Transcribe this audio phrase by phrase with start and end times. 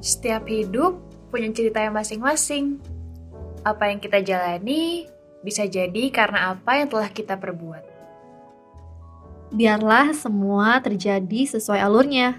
[0.00, 1.00] Setiap hidup
[1.32, 2.80] punya ceritanya masing-masing.
[3.64, 5.08] Apa yang kita jalani
[5.40, 7.84] bisa jadi karena apa yang telah kita perbuat.
[9.54, 12.38] Biarlah semua terjadi sesuai alurnya.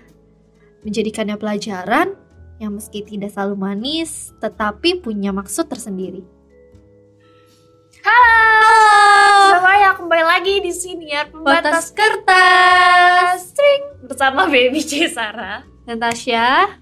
[0.85, 2.13] Menjadikannya pelajaran
[2.61, 6.21] yang meski tidak selalu manis, tetapi punya maksud tersendiri.
[8.05, 13.51] Halo, semuanya kembali lagi di sini ya pembatas kertas.
[13.51, 15.65] String bersama Baby C Sarah.
[15.87, 16.79] Dan Tasya,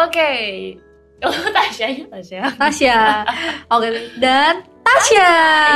[0.00, 0.30] Oke.
[1.18, 2.42] Oh, Tasya ya, Tasya.
[2.54, 2.98] Tasya.
[3.68, 5.30] Oke, dan Tasya.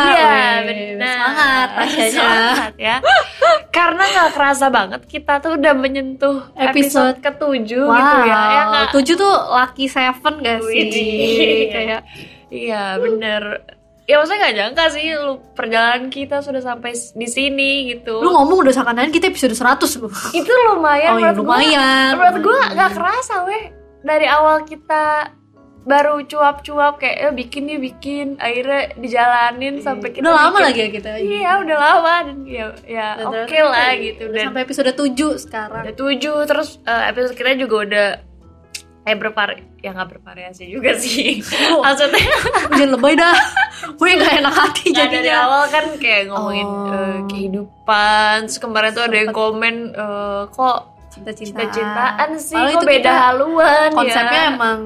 [0.08, 0.30] Iya,
[0.62, 1.18] benar.
[1.18, 2.10] Semangat Tasyanya.
[2.14, 2.96] Semangat ya.
[3.68, 6.70] Karena nggak kerasa banget kita tuh udah menyentuh episode,
[7.12, 7.16] Episode.
[7.20, 8.38] ketujuh Wow, gitu ya.
[8.48, 8.86] Ya nggak?
[8.92, 10.86] tujuh tuh lucky seven gak sih?
[11.68, 12.00] Kayak
[12.48, 13.42] Iya, bener.
[14.02, 18.18] Ya maksudnya nggak nyangka sih lu perjalanan kita sudah sampai di sini gitu.
[18.18, 20.08] lu ngomong udah seakan kita episode 100 lu.
[20.32, 21.56] itu lumayan Oh iya, menurut gua.
[21.56, 22.10] lumayan.
[22.12, 22.72] menurut gue lumayan.
[22.76, 23.64] nggak kerasa weh
[24.02, 25.30] dari awal kita
[25.82, 30.62] baru cuap-cuap kayak eh, bikin nih bikin akhirnya dijalanin sampai kita Udah lama bikin.
[30.64, 31.10] lagi ya kita.
[31.18, 35.42] iya udah lama dan ya ya oke ternyata lah kayak gitu dan sampai episode 7
[35.42, 35.82] sekarang.
[35.82, 38.08] udah tujuh terus eh, episode kita juga udah
[39.02, 41.82] kayak bervari ya nggak bervariasi juga sih Oh.
[41.82, 42.22] maksudnya
[42.72, 43.34] Jangan lebay dah.
[43.92, 45.36] Gue gak enak hati Nah, dari jadinya.
[45.42, 46.94] awal kan kayak ngomongin Oh.
[46.94, 51.68] eh, kehidupan terus kemarin tuh ada yang komen eh, kok Cinta-cintaan.
[51.68, 54.80] cinta-cintaan sih kok itu beda haluan Konsepnya ya emang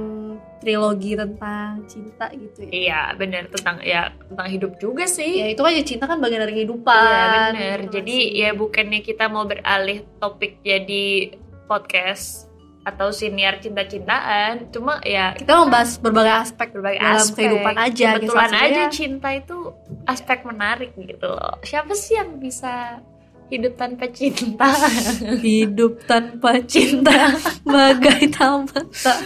[0.58, 2.70] trilogi tentang cinta gitu ya.
[2.74, 5.38] Iya bener tentang ya tentang hidup juga sih.
[5.38, 6.98] Ya itu aja cinta kan bagian dari kehidupan.
[6.98, 7.78] Iya bener.
[7.86, 8.42] Gitu Jadi sih.
[8.42, 11.38] ya bukannya kita mau beralih topik jadi
[11.70, 12.50] podcast
[12.86, 17.90] atau siniar cinta-cintaan, cuma ya kita membahas berbagai aspek berbagai dalam aspek kehidupan aja.
[17.90, 18.30] gitu.
[18.30, 19.58] Kebetulan aja cinta itu
[20.06, 21.58] aspek menarik gitu loh.
[21.66, 23.02] Siapa sih yang bisa
[23.46, 24.68] hidup tanpa cinta?
[25.46, 27.34] hidup tanpa cinta
[27.66, 29.18] bagai tamat tak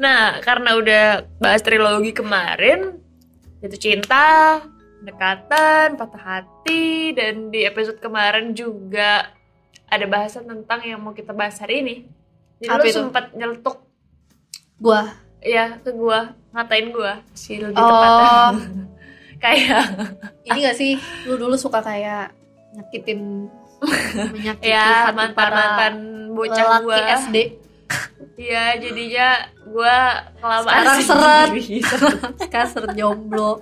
[0.00, 1.04] nah, karena udah
[1.36, 2.96] bahas trilogi kemarin,
[3.60, 4.64] itu cinta,
[5.00, 9.28] pendekatan, patah hati, dan di episode kemarin juga
[9.90, 11.96] ada bahasan tentang yang mau kita bahas hari ini.
[12.64, 13.84] Jadi Apa sempat nyeletuk
[14.80, 15.12] gua
[15.44, 17.88] ya ke gua, ngatain gua sih lebih Oh.
[17.88, 18.88] tepatnya.
[19.44, 19.84] Kayak
[20.44, 20.92] ini gak sih
[21.24, 22.36] lu dulu suka kayak
[22.76, 23.48] nyakitin
[24.32, 25.94] menyakiti ya hati mantan para mantan
[26.36, 26.96] bocah gua.
[27.26, 27.36] SD
[28.40, 29.28] Iya, jadinya
[29.68, 29.96] gua
[30.40, 31.48] kelamaan Sekarang seret.
[31.52, 32.48] sendiri.
[32.48, 33.60] kasar jomblo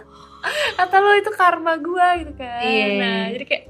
[0.78, 2.62] Kata lo itu karma gua gitu kan.
[2.62, 2.86] Iya.
[2.94, 3.64] Nah, jadi kayak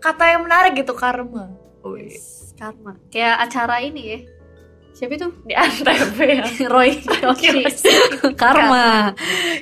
[0.00, 1.52] kata yang menarik gitu karma.
[1.84, 2.16] Wih,
[2.56, 4.18] karma kayak acara ini ya
[4.96, 6.40] siapa itu di antv ya.
[6.72, 7.68] Roy Yoshi
[8.40, 9.12] karma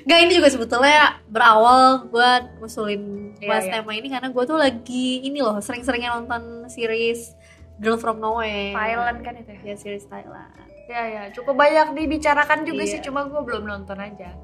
[0.06, 3.72] Gak ini juga sebetulnya berawal buat ngusulin bahas iya.
[3.76, 7.34] tema ini karena gue tuh lagi ini loh sering-seringnya nonton series
[7.76, 9.60] Girl from Nowhere Thailand kan itu ya.
[9.64, 12.92] ya series Thailand Ya ya, cukup banyak dibicarakan juga Iya.
[12.92, 14.36] sih, cuma gua belum nonton aja.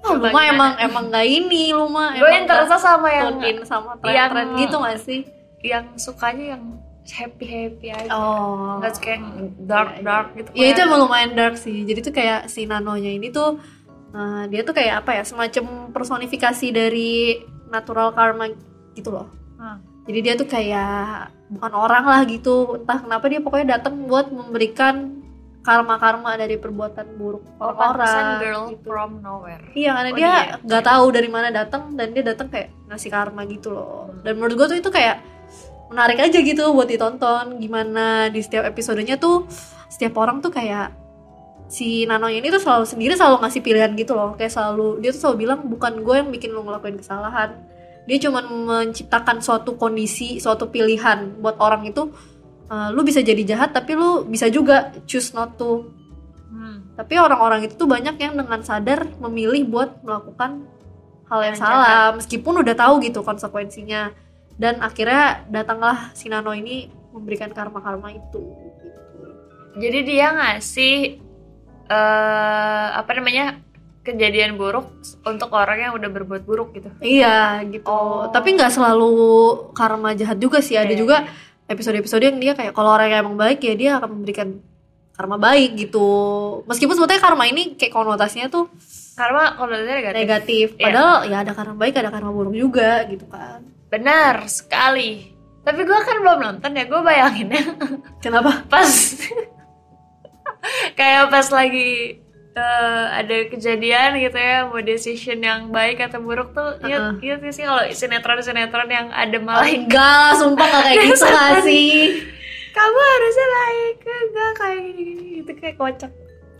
[0.00, 4.00] Oh, lu mah emang emang gak ini lu mah Gue yang terasa sama yang sama
[4.02, 5.20] yang- tren-tren gitu gak sih?
[5.62, 6.62] yang sukanya yang
[7.04, 8.08] happy happy aja.
[8.08, 8.78] Oh.
[8.78, 9.24] Nggak suka yang
[9.60, 10.04] dark Iya, iya.
[10.04, 10.48] dark gitu.
[10.52, 11.76] Ya itu kayak- emang lumayan dark sih.
[11.82, 13.58] Jadi tuh kayak si Nanonya ini tuh
[14.12, 18.52] uh, dia tuh kayak apa ya semacam personifikasi dari natural karma
[18.92, 19.26] gitu loh.
[19.56, 19.80] Hmm.
[20.02, 22.78] Jadi dia tuh kayak bukan orang lah gitu.
[22.78, 25.22] Entah kenapa dia pokoknya datang buat memberikan
[25.62, 28.42] karma-karma dari perbuatan buruk orang.
[28.42, 28.82] girl gitu.
[28.82, 29.62] from nowhere.
[29.72, 30.58] Iya karena Oh, dia dia.
[30.58, 34.10] nggak tahu dari mana datang dan dia datang kayak ngasih karma gitu loh.
[34.26, 35.22] Dan menurut gue tuh itu kayak
[35.92, 37.60] menarik aja gitu buat ditonton.
[37.60, 39.44] Gimana di setiap episodenya tuh
[39.92, 40.96] setiap orang tuh kayak
[41.68, 44.32] si Nanonya ini tuh selalu sendiri selalu ngasih pilihan gitu loh.
[44.34, 47.60] Kayak selalu dia tuh selalu bilang bukan gue yang bikin lo ngelakuin kesalahan.
[48.08, 52.10] Dia cuma menciptakan suatu kondisi, suatu pilihan buat orang itu.
[52.72, 55.92] uh, lu bisa jadi jahat tapi lu bisa juga choose not to
[56.52, 56.84] Hmm.
[57.00, 60.68] tapi orang-orang itu tuh banyak yang dengan sadar memilih buat melakukan
[61.32, 64.12] hal yang Yang salah meskipun udah tahu gitu konsekuensinya
[64.54, 68.88] dan akhirnya datanglah si Nano ini memberikan karma-karma itu gitu.
[69.74, 70.96] Jadi dia ngasih
[71.84, 73.58] eh apa namanya
[74.02, 74.90] kejadian buruk
[75.22, 76.90] untuk orang yang udah berbuat buruk gitu.
[76.98, 78.26] iya gitu Oh.
[78.28, 79.12] tapi nggak selalu
[79.72, 81.16] karma jahat juga sih ada Iya, juga
[81.64, 84.58] episode-episode yang dia kayak kalau orang yang emang baik ya dia akan memberikan
[85.12, 86.08] karma baik gitu
[86.66, 88.66] meskipun sebetulnya karma ini kayak konotasinya tuh
[89.54, 90.18] kalau dia negatif.
[90.18, 90.82] negatif Iya.
[90.82, 95.36] padahal ya ada karma baik ada karma buruk juga gitu kan Benar sekali.
[95.62, 97.62] Tapi gue kan belum nonton ya, gue bayanginnya
[98.24, 98.64] kenapa?
[98.66, 98.88] Pas.
[100.98, 102.22] Kayak pas lagi
[102.56, 107.18] eh, ada kejadian gitu ya mau decision yang baik atau buruk tuh Uh-uh.
[107.18, 111.52] iya iya sih kalau sinetron sinetron yang ada malah enggak sumpah gak kayak gitu gak
[111.66, 111.92] sih?
[112.72, 116.12] Kamu harusnya baik enggak kayak gini gini gitu kayak kocak.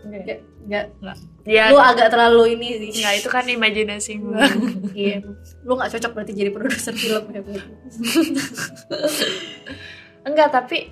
[0.03, 1.17] Nggak, nggak.
[1.43, 3.03] Ya, Lu agak terlalu ini sih.
[3.03, 4.39] nggak itu kan imajinasi gue.
[4.95, 5.17] Iya.
[5.67, 7.41] Lu nggak cocok berarti jadi produser film ya.
[10.23, 10.87] Enggak, tapi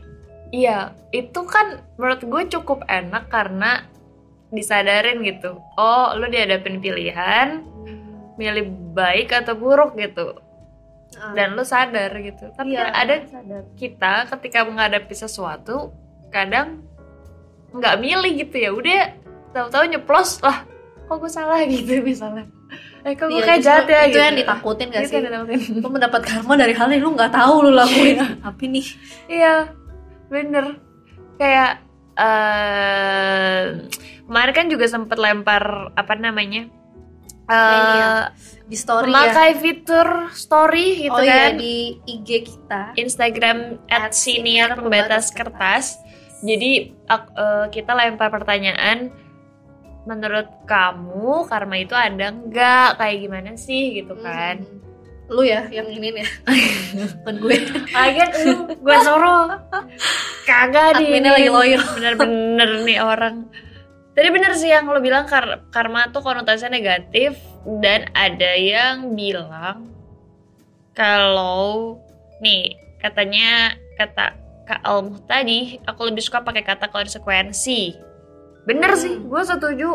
[0.52, 3.88] iya, itu kan menurut gue cukup enak karena
[4.52, 5.56] disadarin gitu.
[5.80, 7.64] Oh, lu dihadapin pilihan,
[8.36, 10.36] milih baik atau buruk gitu.
[11.16, 12.52] Ah, Dan lu sadar gitu.
[12.52, 13.64] Tapi iya, ada sadar.
[13.80, 15.96] kita ketika menghadapi sesuatu
[16.28, 16.84] kadang
[17.72, 18.72] nggak milih gitu ya.
[18.76, 19.16] Udah
[19.52, 20.64] tahu-tahu nyeplos lah.
[21.06, 22.48] Kok gue salah gitu misalnya.
[23.02, 24.20] Eh kok gue Iya, kayak jahat ya itu gitu.
[24.22, 25.16] yang ditakutin gak Itu sih?
[25.20, 25.44] yang.
[25.78, 28.18] Lu mendapat karma dari hal yang lu nggak tahu lu lakuin.
[28.42, 28.86] Apa nih?
[29.28, 29.56] Iya,
[30.28, 30.66] bener.
[31.36, 31.82] Kayak
[32.14, 33.64] eh
[34.24, 36.70] kemarin kan juga sempet lempar apa namanya?
[37.46, 38.22] Ya, eh
[38.64, 39.12] Di story ya.
[39.12, 41.60] memakai fitur story gitu oh iya kan.
[41.60, 41.76] di
[42.06, 42.96] IG kita.
[42.96, 43.58] Instagram
[43.88, 46.00] at senior pembatas kertas.
[46.40, 49.12] Jadi ak- eh, kita lempar pertanyaan
[50.06, 54.62] menurut kamu karma itu ada nggak kayak gimana sih gitu kan?
[54.62, 54.80] Hmm.
[55.32, 56.28] Lu ya yang ini ya.
[57.24, 57.58] Bukan gue.
[58.46, 59.48] Lu gue suruh
[60.44, 61.80] kagak di Adminnya lagi loyo.
[61.96, 63.48] bener-bener nih orang
[64.12, 67.40] Tadi bener sih yang lo bilang kar- karma tuh konotasinya negatif
[67.80, 69.88] dan ada yang bilang
[70.92, 71.96] kalau
[72.44, 74.36] nih katanya kata
[74.68, 78.11] Kak Almuh tadi aku lebih suka pakai kata konsekuensi.
[78.64, 79.90] Bener sih, gue setuju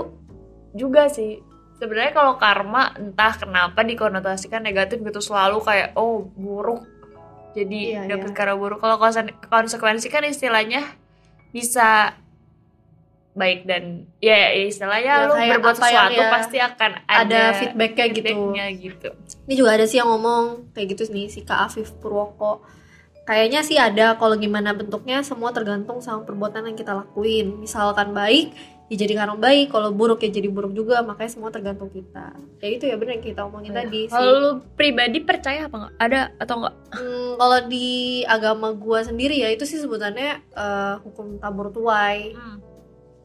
[0.72, 1.40] juga sih.
[1.76, 6.82] Sebenarnya kalau karma entah kenapa dikonotasikan negatif gitu selalu kayak oh buruk.
[7.52, 8.36] Jadi Iya, dapet iya.
[8.36, 8.80] karma buruk.
[8.80, 10.84] Kalau konse- konsekuensi kan istilahnya
[11.52, 12.16] bisa
[13.36, 18.24] baik dan ya istilahnya Ya, lu berbuat sesuatu ya, pasti akan ada ada, feedbacknya gitu.
[18.32, 19.08] feedbacknya gitu.
[19.44, 22.64] Ini juga ada sih yang ngomong kayak gitu nih si Kak Afif Purwoko.
[23.26, 27.58] Kayaknya sih ada kalau gimana bentuknya semua tergantung sama perbuatan yang kita lakuin.
[27.58, 28.54] Misalkan baik,
[28.86, 29.74] ya jadi karena baik.
[29.74, 31.02] Kalau buruk ya jadi buruk juga.
[31.02, 32.38] Makanya semua tergantung kita.
[32.62, 34.14] Kayak itu ya bener yang kita omongin tadi sih.
[34.14, 35.94] Kalau lu pribadi percaya apa nggak?
[35.98, 36.74] Ada atau nggak?
[36.94, 37.88] Hmm, kalau di
[38.30, 42.30] agama gua sendiri ya itu sih sebutannya eh, hukum tabur tuai.
[42.30, 42.62] Hmm.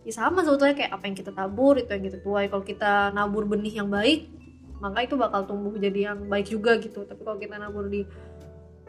[0.01, 2.49] Ya sama sebetulnya kayak apa yang kita tabur itu yang kita tuai.
[2.49, 4.33] Kalau kita nabur benih yang baik,
[4.81, 7.05] maka itu bakal tumbuh jadi yang baik juga gitu.
[7.05, 8.01] Tapi kalau kita nabur di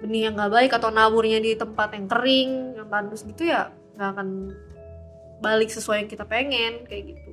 [0.02, 4.08] benih yang nggak baik atau naburnya di tempat yang kering, yang tandus gitu ya nggak
[4.18, 4.28] akan
[5.38, 7.30] balik sesuai yang kita pengen kayak gitu.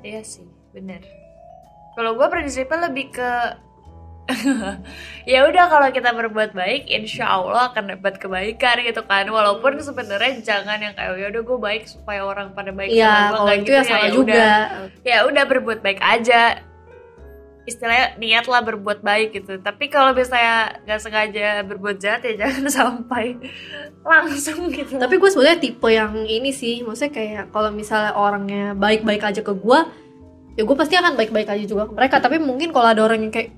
[0.00, 1.04] Iya sih, bener.
[1.96, 3.30] Kalau gue prinsipnya lebih ke
[5.30, 9.22] ya udah kalau kita berbuat baik, insya Allah akan dapat kebaikan gitu kan.
[9.30, 13.30] Walaupun sebenarnya jangan yang kayak ya udah gue baik supaya orang pada baik Iya, sama
[13.30, 14.34] gue nggak gitu ya salah ya juga.
[14.34, 14.58] udah.
[15.06, 16.58] Ya udah berbuat baik aja.
[17.66, 19.58] Istilahnya niatlah berbuat baik gitu.
[19.58, 23.36] Tapi kalau misalnya nggak sengaja berbuat jahat ya jangan sampai
[24.06, 24.96] langsung gitu.
[24.96, 29.50] Tapi gue sebenarnya tipe yang ini sih, maksudnya kayak kalau misalnya orangnya baik-baik aja ke
[29.50, 29.78] gue,
[30.54, 32.22] ya gue pasti akan baik-baik aja juga ke mereka.
[32.22, 33.50] Tapi mungkin kalau ada orang yang kayak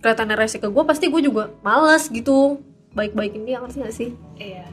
[0.00, 2.62] kelihatannya rese ke gue, pasti gue juga males gitu
[2.96, 4.10] baik-baikin dia ngerti gak sih?
[4.40, 4.64] Iya.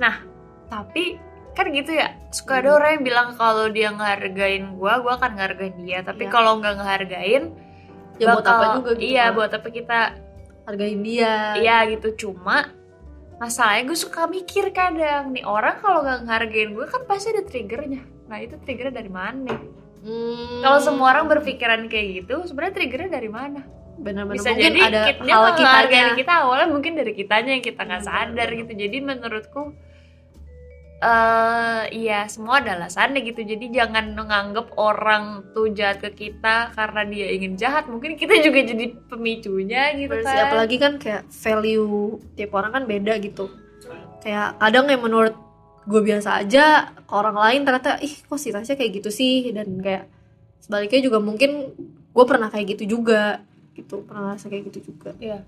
[0.00, 0.26] Nah,
[0.66, 1.20] tapi
[1.54, 2.10] kan gitu ya.
[2.34, 6.02] Suka ada orang yang bilang kalau dia ngehargain gua, gua akan ngehargain dia.
[6.02, 6.32] Tapi Iya.
[6.34, 7.42] kalau nggak ngehargain,
[8.16, 9.04] Ya buat apa juga gitu?
[9.10, 9.34] Iya, kan?
[9.36, 10.00] buat apa kita?
[10.64, 11.60] hargain dia.
[11.60, 12.08] Iya gitu.
[12.16, 12.72] Cuma
[13.36, 18.00] masalahnya gue suka mikir kadang nih orang kalau nggak ngehargain gue kan pasti ada triggernya.
[18.32, 19.52] Nah itu triggernya dari mana?
[20.04, 23.60] Hmm, Kalau semua orang berpikiran kayak gitu, sebenarnya triggernya dari mana?
[23.94, 26.04] benar-benar Bisa mungkin jadi ada kita, hal kitanya.
[26.18, 28.60] kita awalnya mungkin dari kitanya yang kita nggak Benar, sadar benar.
[28.64, 28.72] gitu.
[28.74, 29.62] Jadi menurutku
[31.04, 33.44] eh iya semua ada alasannya gitu.
[33.44, 37.84] Jadi jangan menganggap orang tuh jahat ke kita karena dia ingin jahat.
[37.92, 40.32] Mungkin kita juga jadi pemicunya gitu kan.
[40.32, 43.52] sih, apalagi kan kayak value tiap orang kan beda gitu
[44.24, 45.36] kayak kadang yang menurut
[45.84, 49.68] gue biasa aja ke orang lain ternyata ih kok si Tasya kayak gitu sih dan
[49.84, 50.08] kayak
[50.64, 51.76] sebaliknya juga mungkin
[52.16, 53.44] gue pernah kayak gitu juga
[53.76, 55.44] gitu pernah ngerasa kayak gitu juga Iya.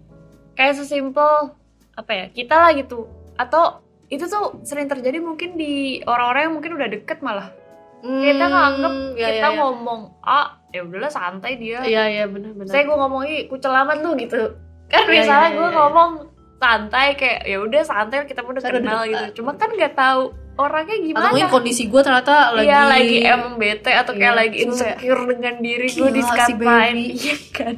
[0.53, 1.57] Kayak sesimpel
[1.97, 2.25] apa ya?
[2.33, 3.09] Kita lah gitu.
[3.37, 7.51] Atau itu tuh sering terjadi mungkin di orang-orang yang mungkin udah deket malah.
[7.99, 9.59] Kita nganggep Hmm, ya, kita ya, ya.
[9.59, 13.99] ngomong, "Ah, ya udahlah santai dia." iya iya benar-benar saya gue ngomong ih kucel amat
[14.01, 14.55] lu gitu
[14.87, 15.79] kan Iya, misalnya iya, gue iya, iya.
[15.81, 16.11] ngomong
[16.57, 19.11] santai kayak ya udah santai kita udah udah kenal dekat.
[19.11, 20.23] gitu cuma kan nggak tahu
[20.57, 24.41] orangnya atau gimana mungkin kondisi gue ternyata lagi iya lagi emang bete atau kayak Iya,
[24.41, 27.77] lagi insecure dengan diri gue "Gila, di si skapain baby." iya kan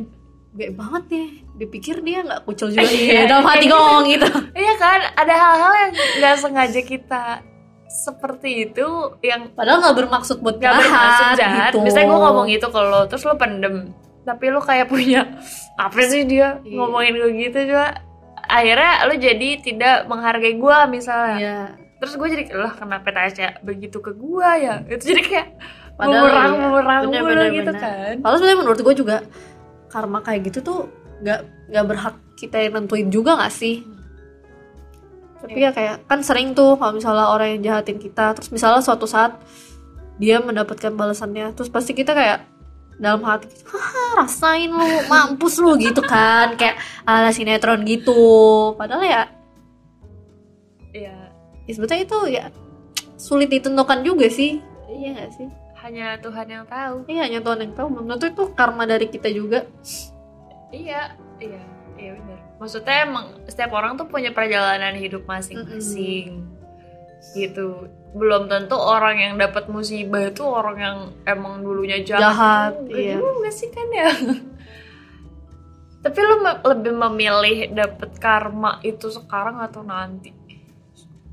[0.58, 4.28] gede banget nih dipikir dia nggak kucel juga Iya, iya dalam hati gue ngomong gitu
[4.58, 7.24] iya kan ada hal-hal yang nggak sengaja kita
[7.86, 8.86] seperti itu
[9.22, 11.86] yang padahal nggak bermaksud buat nggak bermaksud jahat, jahat gitu.
[11.86, 13.94] misalnya gue ngomong itu ke lo terus lo pendem
[14.26, 15.22] tapi lo kayak punya
[15.80, 16.74] apa sih dia Iya.
[16.74, 18.02] ngomongin gue gitu juga
[18.50, 21.58] akhirnya lo jadi tidak menghargai gue misalnya Iya.
[22.02, 25.48] terus gue jadi lah kenapa Tasya begitu ke gue ya itu jadi kayak
[25.98, 27.10] Padahal bumerang iya.
[27.10, 27.82] mulu bener, gitu bener.
[27.82, 29.16] kan Padahal sebenarnya menurut gue juga
[29.88, 30.78] karma kayak gitu tuh
[31.24, 31.40] nggak
[31.72, 33.82] nggak berhak kita yang nentuin juga nggak sih?
[35.38, 39.06] Tapi ya kayak kan sering tuh kalau misalnya orang yang jahatin kita, terus misalnya suatu
[39.06, 39.38] saat
[40.18, 42.42] dia mendapatkan balasannya, terus pasti kita kayak
[42.98, 48.74] dalam hati haha rasain lu mampus lu gitu kan kayak ala sinetron gitu.
[48.74, 49.22] Padahal ya
[50.88, 51.14] Iya.
[51.68, 52.44] ya sebetulnya itu ya
[53.14, 54.58] sulit ditentukan juga sih.
[54.90, 56.96] Iya gak sih hanya Tuhan yang tahu.
[57.08, 57.86] Iya hanya Tuhan yang tahu.
[57.88, 59.64] Belum tentu itu karma dari kita juga.
[60.68, 61.62] Iya iya
[61.96, 62.38] iya benar.
[62.60, 66.44] Maksudnya emang setiap orang tuh punya perjalanan hidup masing-masing.
[67.32, 67.88] Gitu.
[68.12, 73.16] Belum tentu orang yang dapat musibah itu orang yang emang dulunya jahat, Jahat, iya.
[73.16, 74.08] juga sih kan ya?
[76.04, 80.30] Tapi lu lebih memilih dapat karma itu sekarang atau nanti?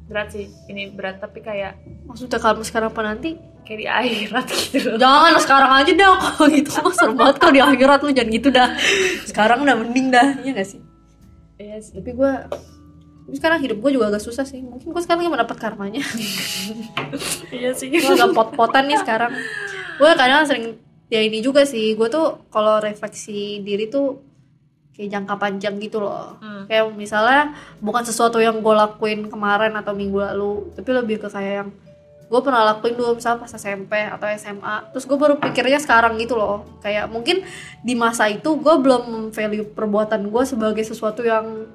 [0.05, 4.77] Berat sih ini berat tapi kayak maksudnya karma sekarang apa nanti kayak di akhirat gitu
[4.93, 4.97] loh.
[5.01, 6.69] Jangan sekarang aja dah kalau gitu.
[6.79, 8.69] Mah serem banget kalau di akhirat lu jangan gitu dah.
[9.25, 10.81] Sekarang udah mending dah iya gak sih?
[11.57, 11.93] Iya sih.
[11.97, 12.31] Tapi gue
[13.25, 14.61] tapi sekarang hidup gue juga agak susah sih.
[14.61, 16.05] Mungkin gue sekarang yang mendapat karmanya.
[17.49, 17.89] Iya sih.
[17.89, 19.33] Gue agak pot-potan nih sekarang.
[19.97, 20.77] Gue kadang sering
[21.09, 21.97] ya ini juga sih.
[21.97, 24.21] Gue tuh kalau refleksi diri tuh
[24.95, 26.39] kayak jangka panjang gitu loh.
[26.39, 26.63] Hmm.
[26.71, 27.51] kayak misalnya
[27.83, 31.69] bukan sesuatu yang gue lakuin kemarin atau minggu lalu tapi lebih ke kayak yang
[32.25, 36.33] gue pernah lakuin dulu misalnya pas SMP atau SMA terus gue baru pikirnya sekarang gitu
[36.33, 36.65] loh.
[36.81, 37.45] Kayak mungkin
[37.81, 41.69] di masa itu gue belum value perbuatan gue sebagai sesuatu yang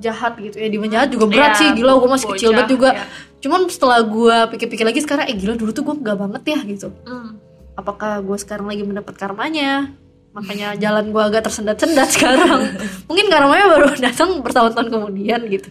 [0.00, 0.56] jahat gitu.
[0.56, 1.68] Ya di jahat juga berat Iya, sih.
[1.76, 2.90] Gila gue masih kecil banget juga.
[2.96, 3.04] ya.
[3.44, 6.88] cuman setelah gue pikir-pikir lagi sekarang eh gila dulu tuh gue nggak banget ya gitu.
[7.04, 7.36] Hmm.
[7.74, 9.90] apakah gue sekarang lagi mendapat karmanya?
[10.32, 12.72] Makanya jalan gue agak tersendat-sendat sekarang.
[13.10, 15.68] Mungkin karmanya baru datang bertahun-tahun kemudian gitu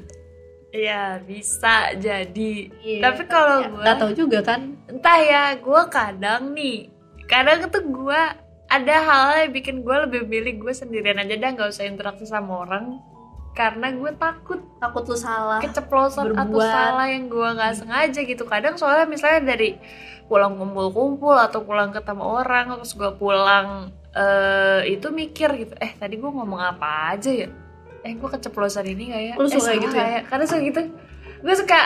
[0.73, 2.53] Iya bisa jadi.
[2.81, 4.73] Iya, Tapi kalau ya, gue nggak tahu juga kan.
[4.89, 6.89] Entah ya, gue kadang nih,
[7.29, 8.21] kadang tuh gue
[8.73, 12.65] ada hal yang bikin gue lebih milih gue sendirian aja dah nggak usah interaksi sama
[12.65, 12.97] orang.
[13.53, 16.73] Karena gue takut takut lu salah keceplosan atau berbuat.
[16.73, 18.43] salah yang gue nggak sengaja gitu.
[18.49, 19.77] Kadang soalnya misalnya dari
[20.25, 26.17] pulang kumpul-kumpul atau pulang ketemu orang terus gue pulang eh itu mikir gitu eh tadi
[26.21, 27.49] gue ngomong apa aja ya
[28.03, 30.19] eh gue keceplosan ini gak ya Lu eh, suka salah gitu ya?
[30.23, 30.81] karena suka gitu
[31.39, 31.79] gue suka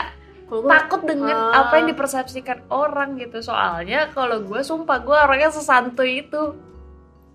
[0.43, 1.63] gua- takut dengan Ah.
[1.63, 6.41] apa yang dipersepsikan orang gitu soalnya kalau gue sumpah gue orangnya sesantuy itu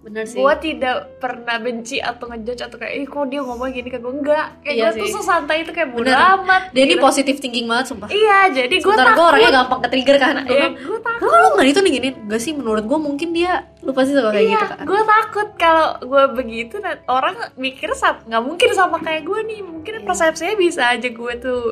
[0.03, 0.35] bener sih.
[0.35, 4.13] Gue tidak pernah benci atau ngejudge atau kayak ih kok dia ngomong gini ke gue
[4.13, 4.47] enggak.
[4.61, 5.15] Kayak Iya gue tuh sih.
[5.17, 7.01] sesantai itu kayak bodo amat dia ini gitu.
[7.01, 8.09] positif thinking banget sumpah.
[8.09, 9.31] Iya jadi gue Sementara gue takut.
[9.31, 10.35] orangnya gampang ke trigger kan.
[10.43, 11.29] Ya Gua gue takut.
[11.29, 12.09] kalau nggak itu nih gini?
[12.25, 14.85] Gak sih menurut gue mungkin dia Lu pasti suka kayak iya gitu kan.
[14.85, 16.75] gue takut kalau gue begitu
[17.07, 19.61] orang mikir nggak mungkin sama kayak gue nih.
[19.61, 20.05] Mungkin Iya.
[20.05, 21.63] persepsinya bisa aja gue tuh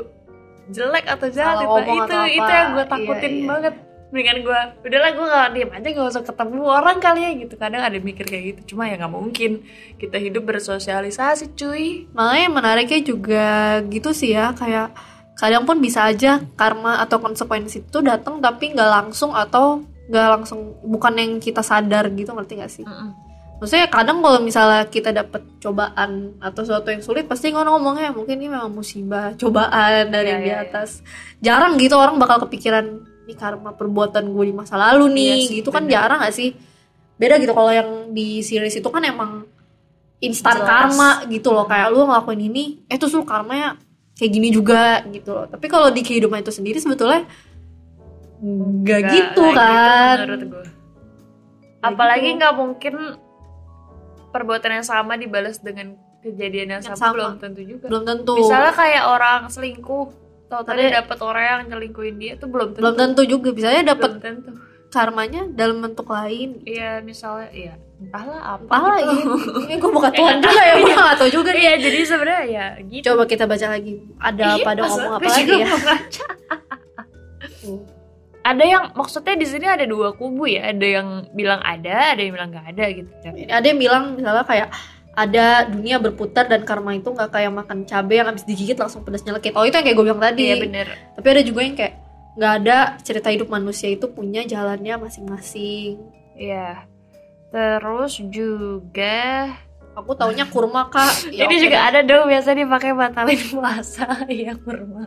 [0.69, 2.55] jelek atau jahat Salah itu itu itu apa.
[2.55, 3.45] yang gue Iya, takutin iya.
[3.45, 3.75] banget
[4.11, 7.83] mendingan gue udahlah gue gak diem aja gak usah ketemu orang kali ya gitu kadang
[7.87, 9.63] ada mikir kayak gitu cuma ya nggak mungkin
[10.03, 14.99] kita hidup bersosialisasi cuy Makanya menariknya juga gitu sih ya Kayak
[15.39, 20.77] kadang pun bisa aja karma atau konsekuensi itu datang tapi nggak langsung atau nggak langsung
[20.83, 22.85] bukan yang kita sadar gitu ngerti gak sih?
[22.85, 23.31] Mm-mm.
[23.61, 28.41] Maksudnya kadang kalau misalnya kita dapet cobaan atau sesuatu yang sulit pasti orang ngomongnya mungkin
[28.41, 30.69] ini memang musibah, cobaan dari yang di iya, iya.
[30.73, 31.05] atas.
[31.45, 35.55] Jarang gitu orang bakal kepikiran ini karma perbuatan gue di masa lalu nih, Iya sih,
[35.59, 35.93] gitu kan bener.
[35.95, 36.51] jarang gak sih?
[37.15, 39.45] Beda gitu kalau yang di series itu kan emang
[40.19, 43.77] instan karma gitu loh kayak lu ngelakuin ini, eh terus lu karmanya
[44.15, 45.45] kayak gini juga gitu loh.
[45.45, 47.25] Tapi kalau di kehidupan itu sendiri sebetulnya
[48.41, 50.17] nggak gitu nggak kan?
[50.19, 50.65] menurut gue
[51.71, 52.37] Nggak apalagi gitu.
[52.37, 52.95] nggak mungkin
[54.31, 57.15] perbuatan yang sama dibalas dengan kejadian yang, Yang sama, sama.
[57.15, 58.33] belum tentu juga Belum tentu.
[58.37, 60.07] misalnya kayak orang selingkuh
[60.51, 63.23] tau tadi dapat orang yang nyelingkuhin dia itu belum tentu belum tentu.
[63.23, 63.55] juga
[63.87, 64.51] dapat belum tentu.
[64.91, 66.59] karmanya dalam bentuk lain.
[66.67, 67.75] Iya misalnya iya.
[68.03, 69.31] Entahlah apa Entahlah gitu.
[69.63, 71.63] ini, ini gue bukan Tuhan juga ya, gue gak tau juga nih.
[71.63, 73.05] Iya jadi sebenarnya ya gitu.
[73.15, 75.67] Coba kita baca lagi, ada Iya, pada ngomong apa lagi ya?
[75.71, 76.27] baca.
[78.51, 80.75] ada yang maksudnya di sini ada dua kubu ya.
[80.75, 83.11] Ada yang bilang ada ada yang bilang nggak ada gitu.
[83.47, 84.75] Ada yang bilang misalnya kayak
[85.21, 89.21] ada dunia berputar dan karma itu gak kayak makan cabai yang habis digigit langsung pedas
[89.21, 89.53] nyelekit.
[89.53, 90.45] Oh itu yang kayak gue bilang tadi.
[90.49, 90.87] Iya bener.
[91.13, 91.95] Tapi ada juga yang kayak
[92.41, 96.01] gak ada cerita hidup manusia itu punya jalannya masing-masing.
[96.41, 96.89] Iya.
[97.53, 99.53] Terus juga
[99.99, 101.13] Aku taunya kurma kak.
[101.35, 104.07] Ya, ini oke juga ada dong biasa dipakai batalin puasa.
[104.31, 105.05] Iya kurma.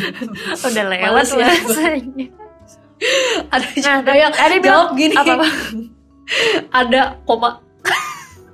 [0.66, 1.48] Udah lewat Males ya.
[3.48, 5.14] Ada Nah, juga tapi yang ada jawab gini.
[5.14, 5.46] apa, apa?
[6.72, 7.60] Ada koma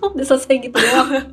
[0.13, 1.11] Udah selesai gitu doang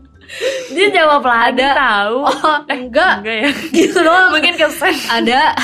[0.70, 1.70] Dia jawab lagi Ada.
[1.74, 2.18] tahu.
[2.22, 3.50] Oh enggak Enggak ya.
[3.78, 4.96] Gitu doang Mungkin kesen.
[5.10, 5.58] ada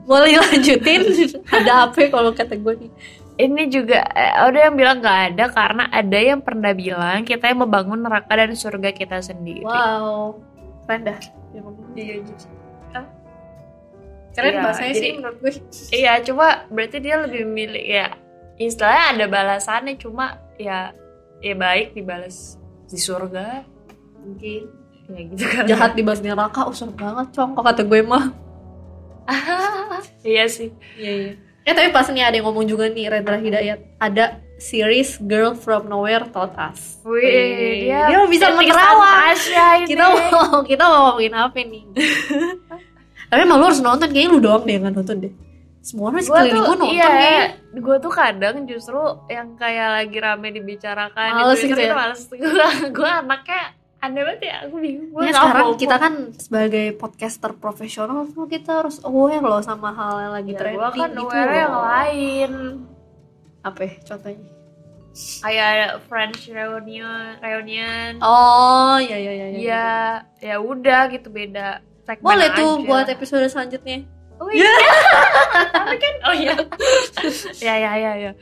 [0.00, 1.06] boleh lanjutin
[1.46, 2.90] ada apa kalau kata gue nih
[3.38, 7.62] ini juga eh, ada yang bilang nggak ada karena ada yang pernah bilang kita yang
[7.62, 9.62] membangun neraka dan surga kita sendiri.
[9.62, 10.34] wow
[10.82, 11.94] keren dah Dia ngomong.
[11.94, 12.50] Iya, just-
[14.30, 15.52] keren Iya, bahasanya sih jadi- menurut gue
[15.92, 18.06] Iya, cuma berarti dia lebih memilih ya
[18.56, 20.26] istilahnya ada balasannya cuma
[20.56, 20.90] ya
[21.40, 23.64] ya baik dibalas di surga.
[24.20, 24.62] Mungkin.
[25.10, 25.64] Ya gitu kan.
[25.66, 28.24] jahat di di neraka oh serem banget cong kok kata gue mah.
[30.20, 30.68] Iya sih.
[31.00, 31.32] iya iya.
[31.64, 35.88] Eh tapi pas nih ada yang ngomong juga nih Rendra Hidayat ada series Girl from
[35.88, 37.00] Nowhere Taught Us.
[37.08, 39.32] Wih, dia, dia bisa setting menerawang.
[39.32, 39.88] Ini.
[39.88, 41.84] kita mau kita mau ngomongin apa nih?
[43.32, 45.32] Tapi emang lu harus nonton kayaknya lu doang deh yang nonton deh
[45.80, 47.40] semua orang sekeliling gue nonton iya, kayaknya
[47.74, 51.94] gue tuh kadang justru yang kayak lagi rame dibicarakan Males gitu ya?
[51.96, 53.62] males gue gue anaknya
[54.00, 58.80] aneh banget ya aku bingung gue Ya, sekarang kita kan sebagai podcaster profesional tuh kita
[58.80, 62.50] harus aware loh sama hal yang lagi ya, trending gue kan aware yang lain
[63.60, 64.48] Apa ya, contohnya?
[65.42, 69.46] kayak French reunion reunion Oh, iya iya iya.
[69.50, 69.58] iya.
[69.58, 69.88] ya
[70.38, 71.82] ya udah gitu beda
[72.20, 72.86] Boleh tuh aja.
[72.86, 74.02] buat episode selanjutnya.
[74.50, 74.72] Oh iya.
[75.78, 76.54] Tapi kan oh iya.
[77.66, 78.32] Ya ya ya ya.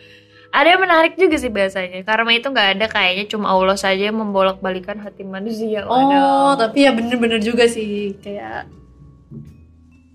[0.49, 4.17] Ada yang menarik juga sih biasanya karma itu nggak ada kayaknya cuma Allah saja yang
[4.17, 5.85] membolak balikan hati manusia.
[5.85, 6.57] Oh, Waduh.
[6.59, 8.17] tapi ya bener-bener juga sih.
[8.19, 8.65] Kayak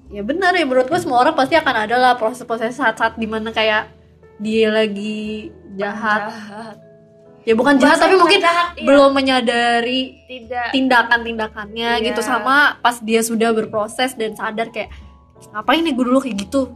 [0.09, 3.49] ya benar ya menurut gue semua orang pasti akan ada lah proses-proses saat-saat di mana
[3.49, 3.89] kayak
[4.37, 6.29] dia lagi jahat.
[6.29, 6.75] Jahat.
[7.43, 8.85] Ya bukan jahat Bahasanya tapi mungkin jahat, iya.
[8.87, 10.67] belum menyadari tidak.
[10.71, 12.05] tindakan-tindakannya Iya.
[12.09, 12.21] gitu.
[12.21, 14.89] Sama pas dia sudah berproses dan sadar kayak
[15.51, 16.71] ngapain nih gue dulu kayak gitu?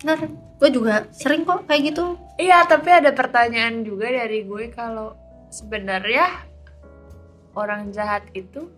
[0.00, 0.18] Benar
[0.56, 2.16] gue juga sering kok kayak gitu.
[2.40, 5.12] Iya, tapi ada pertanyaan juga dari gue kalau
[5.52, 6.48] sebenarnya
[7.52, 8.68] orang jahat itu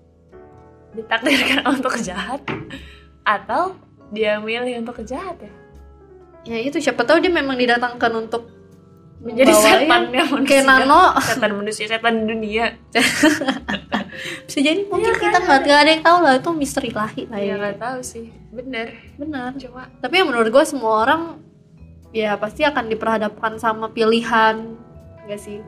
[0.95, 2.43] ditakdirkan untuk jahat
[3.23, 3.79] atau
[4.11, 5.53] dia milih untuk jahat ya?
[6.49, 8.49] ya itu siapa tahu dia memang didatangkan untuk
[9.19, 10.47] Menjadi setannya manusia.
[10.47, 12.79] kayak Nano Setan manusia, setan dunia.
[14.47, 15.23] bisa jadi mungkin Iya kan?
[15.25, 17.99] kita nggak nggak ada yang tahu lah itu misteri ilahi lah Ya ya nggak tahu
[18.01, 18.87] sih, bener.
[19.15, 21.23] benar Cuma tapi yang menurut gue semua orang
[22.11, 24.75] ya pasti akan diperhadapkan sama pilihan
[25.21, 25.59] enggak sih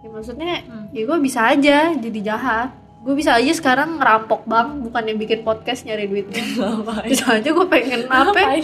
[0.00, 0.86] ya maksudnya Hmm.
[0.90, 2.70] ya gue bisa aja jadi jahat
[3.04, 4.80] gue bisa aja sekarang ngerampok bang.
[4.80, 6.40] Bukan yang bikin podcast nyari duitnya.
[7.12, 8.56] Bisa aja gue pengen apa?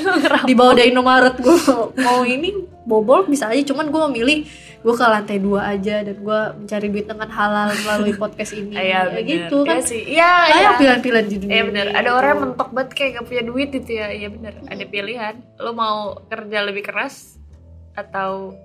[0.48, 1.56] Di bawah dari Indomaret gue
[2.08, 4.38] mau ini bobol bisa aja cuman gue memilih
[4.80, 8.72] gue ke lantai dua aja dan gue mencari duit dengan halal melalui podcast ini.
[8.80, 9.28] Ya Iya, bener.
[9.28, 9.76] gitu kan.
[9.76, 10.02] Iya sih.
[10.08, 10.78] Iya, banyak iya.
[10.80, 12.16] pilihan-pilihan di dunia Iya bener, ada gitu.
[12.16, 14.06] orang yang mentok banget kayak gak punya duit gitu ya.
[14.08, 15.34] Iya bener, ada pilihan.
[15.60, 17.36] Lo mau kerja lebih keras
[17.92, 18.56] Atau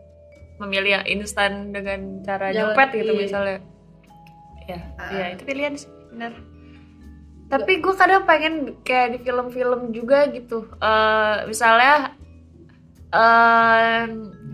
[0.55, 3.19] memilih yang instan dengan cara Jalan, nyopet gitu iya.
[3.27, 3.57] misalnya
[4.65, 5.09] Ya, Ah.
[5.09, 6.33] iya itu pilihan sih, bener
[7.45, 10.65] Tapi gue kadang pengen kayak di film-film juga gitu.
[10.75, 12.09] Eh, Misalnya
[13.11, 14.01] eh,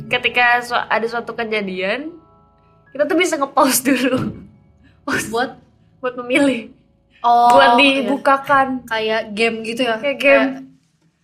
[0.08, 2.12] Ketika su- ada suatu kejadian
[2.89, 4.19] Kita tuh bisa nge-pause dulu.
[5.08, 5.56] Buat?
[5.97, 6.76] Buat memilih.
[7.21, 8.04] Oh Buat iya.
[8.04, 8.67] dibukakan.
[8.84, 9.95] Kayak game gitu ya?
[9.95, 10.47] Kayak game.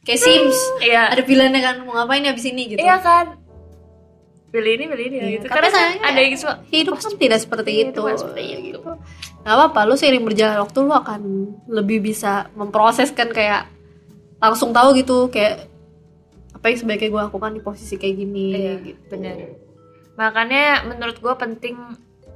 [0.01, 0.55] kayak Sims.
[0.79, 1.11] Iya.
[1.11, 2.79] Ada pilihannya kan mau ngapain abis ini gitu?
[2.79, 3.25] Iya kan.
[4.47, 5.45] Pilih ini, pilih ini Iya, gitu.
[5.47, 8.59] Karena kan sayangnya ada yang suka hidup kan tidak seperti itu seperti itu.
[8.73, 8.79] gitu
[9.37, 11.21] nggak apa-apa lu seiring berjalan waktu lu akan
[11.67, 13.71] lebih bisa memproses kan kayak
[14.37, 15.71] langsung tahu gitu kayak
[16.51, 19.35] apa yang sebaiknya gue lakukan di posisi kayak gini Iya, gitu benar.
[20.15, 21.75] Makanya menurut gue penting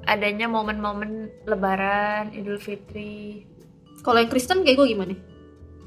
[0.03, 1.11] adanya momen-momen
[1.43, 3.43] Lebaran, Idul Fitri.
[4.01, 5.13] kalau yang Kristen kayak gue gimana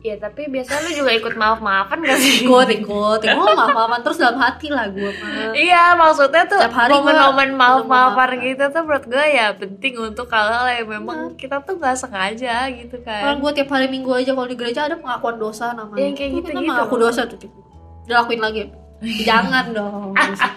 [0.05, 2.45] Ya tapi biasanya lu juga ikut maaf-maafan gak sih?
[2.45, 6.61] ikut ikut ikut oh, maaf maafan terus dalam hati lah gue mah Iya maksudnya tuh
[6.61, 8.45] momen-momen maaf-maafan maaf-maafan.
[8.45, 13.01] gitu tuh menurut gue ya penting untuk hal-hal yang memang kita tuh nggak sengaja gitu
[13.01, 13.49] Orang kan.
[13.49, 16.05] gue tiap hari minggu aja kalau di gereja ada pengakuan dosa namanya.
[16.05, 16.69] Yang kayak gitu-gitu.
[16.69, 17.39] mengaku dosa tuh.
[17.41, 17.53] Tip.
[18.05, 18.63] Udah lakuin lagi.
[19.25, 20.13] Jangan dong.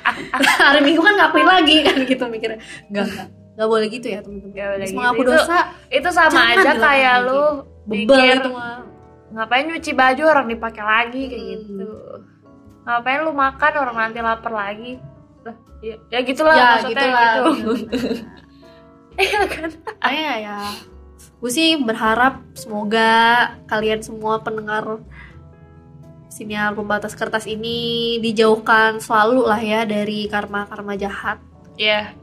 [0.68, 2.60] hari minggu kan ngakuin lagi kan gitu mikirnya.
[2.92, 3.28] Enggak, enggak.
[3.56, 4.52] Enggak boleh gitu ya, teman-teman.
[4.52, 4.98] Nggak boleh gitu.
[5.00, 5.58] mengaku Itu dosa,
[5.88, 7.28] Itu sama aja kayak lagi.
[7.32, 7.42] lu
[7.88, 8.97] bebel mikir itu mah.
[9.28, 11.56] Ngapain nyuci baju orang dipakai lagi kayak Hmm.
[11.60, 11.90] gitu.
[12.88, 14.92] Ngapain lu makan orang nanti lapar lagi.
[15.44, 17.34] Lah ya, ya gitulah Ya, maksudnya gitulah.
[17.52, 17.72] gitu.
[19.18, 19.70] Iya kan?
[19.98, 20.58] Kayak ya
[21.38, 23.10] gue sih berharap semoga
[23.66, 25.02] kalian semua pendengar
[26.30, 31.42] siniar pembatas kertas ini dijauhkan selalu lah ya dari karma-karma jahat.
[31.78, 32.14] Ya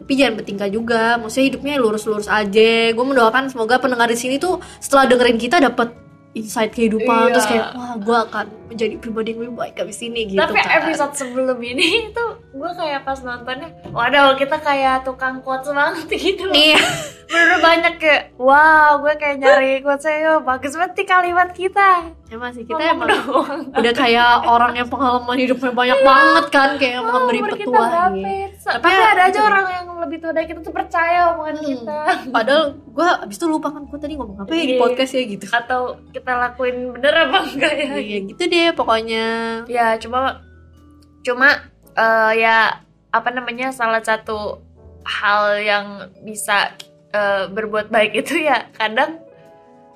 [0.00, 1.20] tapi jangan bertingkah juga.
[1.22, 2.90] Maksudnya hidupnya lurus-lurus aja.
[2.90, 5.92] Gue mendoakan semoga pendengar di sini tuh setelah dengerin kita dapat
[6.32, 7.32] insight kehidupan Iya.
[7.32, 10.70] terus kayak wah gue akan menjadi pribadi yang lebih baik abis ini gitu tapi kan
[10.80, 16.46] episode sebelum ini itu gue kayak pas nontonnya waduh kita kayak tukang quotes banget gitu
[16.50, 16.78] iya
[17.26, 22.62] bener banyak kayak wow gue kayak nyari quotesnya yo bagus banget kalimat kita emang sih
[22.62, 27.38] kita Ngomong emang udah kayak orang yang pengalaman hidupnya banyak banget kan kayak Oh, memberi
[27.38, 28.22] umur kita petuah berapa gitu.
[28.22, 28.46] ya?
[28.60, 29.40] Tapi tapi, ya, ada aja itu.
[29.42, 31.66] orang yang lebih tua dari kita tuh percaya omongan Hmm.
[31.66, 34.80] kita padahal gue abis itu lupa kan gue tadi ngomong apa ya di Iya.
[34.80, 39.26] podcast ya gitu atau kita lakuin bener apa enggak ya Iya gitu deh pokoknya
[39.66, 40.42] ya cuma
[41.20, 41.48] cuma
[41.92, 44.58] eh, ya apa namanya salah satu
[45.02, 45.86] hal yang
[46.20, 46.74] bisa
[47.10, 49.22] eh, berbuat baik itu ya kadang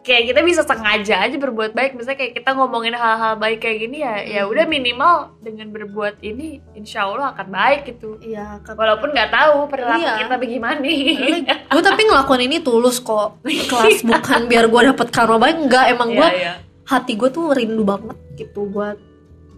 [0.04, 1.96] kayak kita bisa sengaja aja berbuat baik.
[1.96, 4.52] Misalnya kayak kita ngomongin hal-hal baik kayak gini ya ya Hmm.
[4.52, 8.20] udah minimal dengan berbuat ini insya Allah akan baik gitu.
[8.20, 10.14] Iya walaupun nggak tahu perilaku Iya.
[10.20, 10.78] kita bagaimana
[11.72, 13.40] gue tapi ngelakuin ini tulus kok.
[13.42, 15.84] Kelas bukan biar gue dapet karma baik enggak.
[15.90, 16.54] Emang gue Iya, iya.
[16.84, 19.00] hati gue tuh rindu banget gitu buat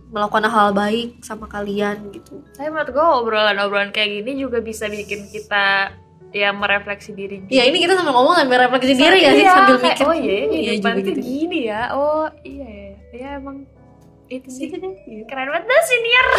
[0.07, 2.39] melakukan hal baik sama kalian gitu.
[2.55, 5.91] Tapi menurut gue obrolan-obrolan kayak gini juga bisa bikin kita
[6.31, 9.77] ya merefleksi diri Iya ini kita sambil ngomong sambil refleksi diri ya sih Iya, sambil
[9.79, 10.07] kayak, mikir?
[10.07, 11.21] Oh iya Iya depan juga gitu.
[11.23, 11.83] gini ya.
[11.95, 13.57] Oh iya ya ya emang
[14.27, 14.67] itu sih.
[14.69, 14.83] Gitu
[15.25, 16.27] keren banget senior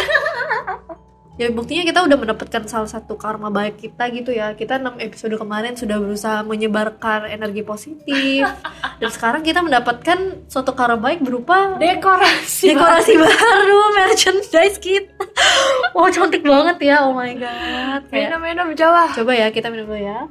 [1.38, 4.58] Ya buktinya kita udah mendapatkan salah satu karma baik kita gitu ya.
[4.58, 8.42] Kita 6 episode kemarin sudah berusaha menyebarkan energi positif.
[9.00, 15.14] Dan sekarang kita mendapatkan suatu karma baik berupa dekorasi dekorasi baru, merchandise kita
[15.94, 18.10] Wow cantik banget ya, oh my god.
[18.10, 19.30] Kayak minum-minum Jawa Coba.
[19.38, 20.26] Ya kita minum dulu ya.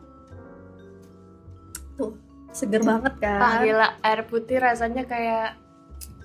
[1.96, 2.20] Tuh,
[2.52, 3.64] seger banget ah kan.
[3.64, 3.88] gila.
[4.04, 5.56] Air putih rasanya kayak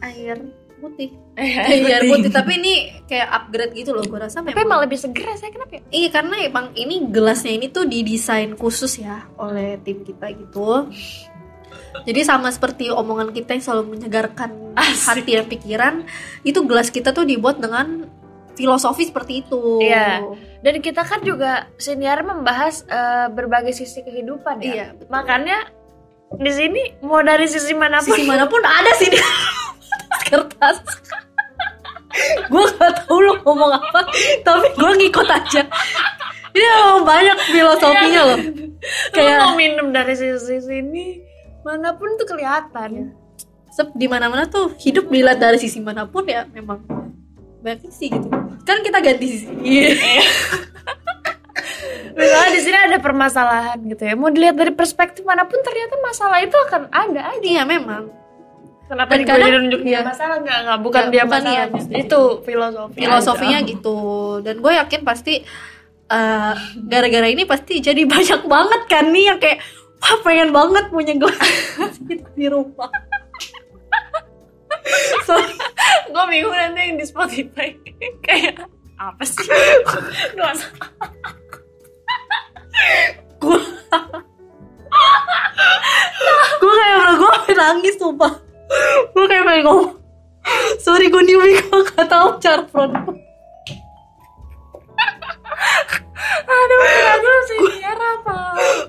[0.02, 0.42] Air
[0.82, 1.14] putih.
[1.38, 2.74] air Iya, air putih, tapi ini
[3.06, 4.02] kayak upgrade gitu loh.
[4.02, 4.66] Gue rasa tapi memang.
[4.66, 8.98] emang lebih seger saya kenapa ya Iya, karena emang ini gelasnya ini tuh didesain khusus
[8.98, 10.90] ya oleh tim kita gitu.
[12.02, 15.22] Jadi sama seperti omongan kita yang selalu menyegarkan Asik.
[15.22, 15.94] hati dan pikiran,
[16.42, 18.08] itu gelas kita tuh dibuat dengan
[18.52, 19.80] filosofi seperti itu.
[19.80, 20.20] Iya.
[20.62, 25.10] dan kita kan juga senior membahas eh, berbagai sisi kehidupan ya Iya, betul.
[25.10, 25.58] makanya
[26.32, 29.10] di sini mau dari sisi mana pun sisi mana pun ada sih
[30.32, 30.80] kertas.
[32.48, 34.00] Gue gak tahu lo ngomong apa
[34.44, 35.62] tapi gue ngikut aja.
[36.52, 38.38] Ini emang banyak filosofinya loh.
[39.16, 41.04] Kayak kayak mau minum dari sisi sini
[41.64, 43.16] mana pun tuh kelihatan.
[43.72, 46.84] Sep di mana mana tuh hidup dilihat dari sisi mana pun ya memang
[47.64, 48.28] banyak sih gitu.
[48.68, 49.48] Kan kita ganti sisi.
[49.64, 49.96] Iya.
[52.12, 54.12] misalnya di sini ada permasalahan gitu ya.
[54.12, 57.40] Mau dilihat dari perspektif mana pun ternyata masalah itu akan ada aja.
[57.40, 58.21] Iya memang
[58.92, 60.00] kenapa Dan gue kadang- dia iya.
[60.04, 60.36] masalah?
[60.38, 61.96] Nggak nggak bukan Nggak, dia bukan masalah dia.
[61.98, 62.22] itu.
[62.44, 63.68] Filosofi filosofinya aja.
[63.68, 63.96] gitu.
[64.38, 65.34] Dan gue yakin pasti
[66.06, 69.64] eh, gara-gara ini pasti jadi banyak banget kan nih yang kayak
[69.96, 71.28] wah pengen banget punya gitu
[72.38, 72.92] di rumah.
[75.22, 75.38] So,
[76.08, 77.70] gue bingung nanti yang di Spotify.
[78.18, 78.66] Kayak
[78.98, 79.46] apa sih?
[83.38, 83.58] Gue
[86.58, 88.32] gue kayak bro gue nangis sumpah
[89.12, 89.90] gue kayak pengen ngomong
[90.82, 92.94] sorry gue newbie gue gak tau cara front
[96.42, 98.38] aduh aduh senior apa?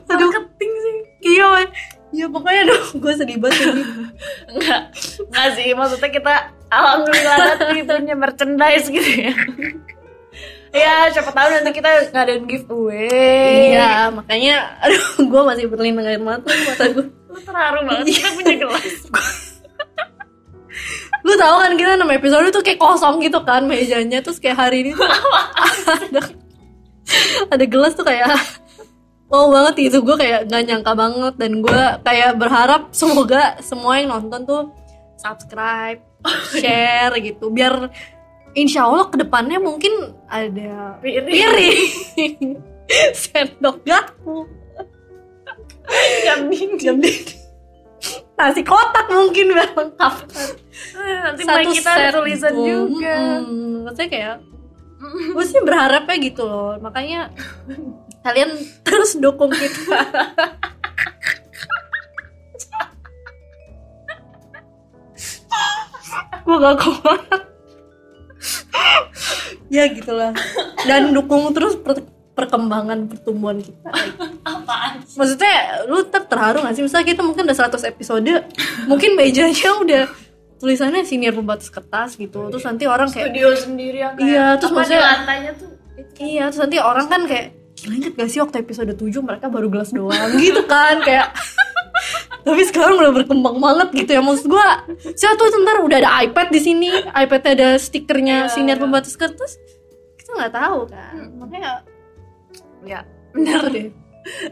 [0.09, 0.29] Aduh.
[0.29, 0.97] marketing sih.
[1.37, 1.47] Iya
[2.13, 3.83] iya pokoknya aduh gue sedih banget ini
[4.53, 4.81] enggak
[5.27, 6.33] enggak sih maksudnya kita
[6.69, 9.33] alhamdulillah banget punya merchandise gitu ya.
[10.73, 13.77] Ya siapa tahu nanti kita ngadain giveaway.
[13.77, 18.53] Iya makanya aduh gue masih berlindung air mata mata gue lu terharu banget kita punya
[18.61, 18.97] gelas
[21.25, 24.19] lu tahu kan kita 6 episode tuh kayak kosong gitu kan mejanya.
[24.23, 25.07] Terus kayak hari ini tuh
[25.87, 26.21] ada
[27.51, 28.31] ada gelas tuh kayak
[29.27, 34.13] wow banget itu gue kayak gak nyangka banget dan gue kayak berharap semoga semua yang
[34.13, 34.63] nonton tuh
[35.17, 36.01] subscribe
[36.55, 37.51] share gitu.
[37.51, 37.91] Biar
[38.53, 41.81] insya Allah ke depannya mungkin ada piring.
[43.15, 43.81] sendok
[46.23, 47.42] dinding jam dinding
[48.33, 50.13] nasi kotak mungkin biar lengkap
[50.97, 52.65] nanti mulai kita ada tulisan gitu.
[52.65, 53.17] juga.
[53.45, 53.85] Mm-mm.
[53.85, 54.35] maksudnya kayak
[55.03, 56.79] gue sih berharapnya gitu loh.
[56.79, 57.27] Makanya
[58.23, 58.55] kalian
[58.87, 59.99] terus dukung kita.
[66.47, 67.53] Gue gak kuat
[69.73, 70.37] ya gitulah
[70.85, 72.05] dan dukung terus per-
[72.37, 73.89] perkembangan pertumbuhan kita
[74.63, 76.81] apaan maksudnya lu tetap terharu gak sih?
[76.81, 78.33] Misalnya kita mungkin udah 100 episode
[78.85, 80.03] mungkin mejanya udah
[80.57, 82.47] tulisannya senior pembatas kertas gitu.
[82.47, 85.69] Terus nanti orang kayak studio sendiri yang kayak Iya, terus maksudnya- lantainya tuh?
[86.15, 89.67] Iya terus nanti orang kan kayak gila inget gak sih waktu episode 7 mereka baru
[89.67, 90.31] gelas doang?
[90.39, 91.35] Gitu kan kayak.
[92.43, 94.19] Tapi sekarang udah berkembang banget gitu ya.
[94.19, 95.63] Maksud gua siapa tuh?
[95.63, 96.91] Ntar udah ada iPad di sini.
[96.91, 98.83] iPad ada stikernya Iya, senior iya.
[98.83, 99.55] pembatas kertas.
[100.19, 101.13] Kita nggak tahu kan.
[101.13, 101.31] Hmm.
[101.39, 101.71] makanya
[102.83, 102.99] ya
[103.31, 103.87] bener deh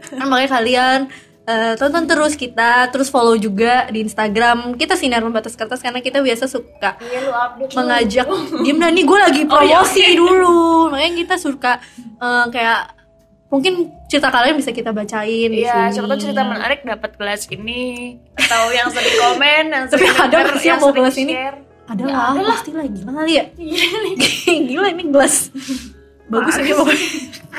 [0.08, 0.98] kan makanya kalian
[1.42, 4.74] eh, tonton terus kita terus follow juga di Instagram.
[4.74, 8.26] Kita sinar membatas kertas karena kita biasa suka iya lu update mengajak
[8.60, 9.02] diem dah nih?
[9.02, 10.58] Gue lagi Oh, iya, promosi dulu.
[10.88, 12.80] Makanya kita suka eh, kayak
[13.48, 13.72] mungkin
[14.08, 18.16] cerita kalian bisa kita bacain Iya, siapa tahu cerita menarik dapat gelas ini.
[18.32, 21.32] Atau yang sering komen, yang Tapi sering ada denger, yang mau gelas ini?
[21.32, 21.58] share.
[21.82, 22.86] ada Ya, lah pasti lah.
[22.86, 23.44] Gila kali ya?
[23.58, 23.84] Iya
[24.70, 25.50] gila ini gelas.
[26.32, 27.08] Bagus ini pokoknya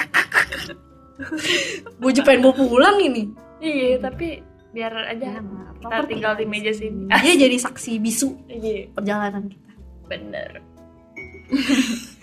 [2.01, 3.29] gue juga pengen bawa pulang ini
[3.63, 4.43] Iya, tapi
[4.75, 5.39] biar aja
[5.79, 7.07] kita tinggal di meja sini.
[7.07, 9.71] dia jadi saksi bisu Iya, perjalanan kita
[10.11, 10.51] bener.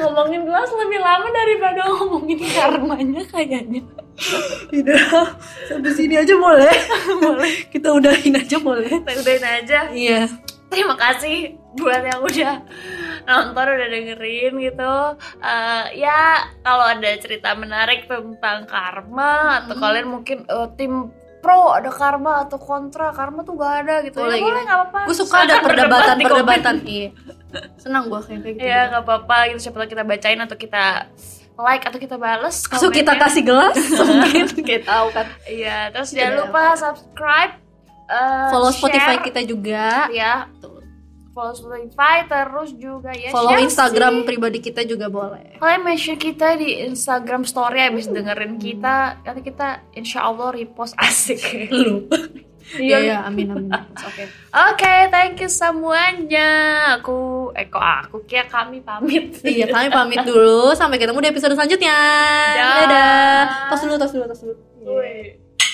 [0.00, 3.82] ngomongin gelas lebih lama daripada ngomongin karmanya kayaknya.
[4.72, 5.36] Udah,
[5.68, 6.72] sampai sini aja boleh.
[7.24, 7.52] boleh.
[7.68, 8.88] Kita udahin aja boleh.
[8.88, 9.78] Kita udahin aja.
[9.92, 10.20] Iya.
[10.70, 12.54] Terima kasih buat yang udah
[13.22, 14.94] nonton, udah dengerin gitu.
[15.38, 16.20] Eh, ya
[16.60, 19.82] kalau ada cerita menarik tentang karma atau Hmm.
[19.82, 24.18] kalian mungkin eh, tim pro ada karma atau kontra karma tuh gak ada gitu.
[24.18, 24.60] Boleh, ya, boleh gila.
[24.62, 25.00] nggak apa-apa.
[25.04, 25.64] Gue suka ada komen.
[25.64, 26.74] perdebatan-perdebatan.
[26.82, 27.08] Iya.
[27.76, 28.60] Senang gue kayak gitu.
[28.60, 30.84] Iya nggak apa-apa gitu siapa tahu kita bacain atau kita
[31.56, 32.56] like atau kita bales.
[32.70, 35.26] So kita kasih gelas mungkin kita tahu kan.
[35.44, 36.18] Iya terus Iya.
[36.20, 37.52] jangan lupa subscribe.
[38.10, 40.10] eh, Follow Spotify share, kita juga.
[40.10, 40.44] ya.
[41.30, 43.30] Follow Spotify terus juga ya.
[43.30, 44.26] Follow Instagram sih.
[44.26, 45.62] pribadi kita juga boleh.
[45.62, 51.70] Kalian mention kita di Instagram story abis dengerin kita Nanti kita insya Allah repost asik
[51.70, 52.10] Lu.
[52.70, 52.98] Iya.
[53.02, 53.70] Iya, amin amin.
[53.98, 54.30] Oke.
[54.54, 56.50] Oke, thank you semuanya
[56.98, 60.70] Aku, eh kok aku, kira kami pamit Iya, kami pamit dulu.
[60.78, 61.98] Sampai ketemu di episode selanjutnya.
[62.54, 62.74] Dah.
[62.86, 63.42] Dadah.
[63.74, 64.54] Tos dulu, tos dulu, tos dulu.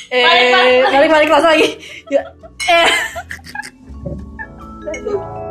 [0.09, 1.69] Eh, Balik, balik, balik balik kelas lagi.
[2.09, 2.23] Ya.
[2.73, 2.88] Eh.